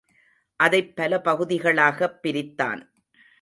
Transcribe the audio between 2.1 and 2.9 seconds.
பிரித்தான்.